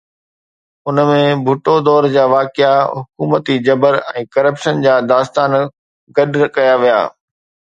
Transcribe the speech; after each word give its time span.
ان 0.87 0.95
۾ 1.09 1.17
ڀٽو 1.45 1.75
دور 1.87 2.03
جا 2.15 2.23
واقعا، 2.33 2.73
حڪومتي 2.97 3.55
جبر 3.67 3.93
۽ 4.15 4.23
ڪرپشن 4.35 4.75
جا 4.87 4.95
داستان 5.13 5.51
گڏ 6.17 6.31
ڪيا 6.57 6.75
ويا. 6.83 6.99